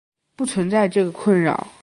[0.35, 1.67] 不存在这个困扰。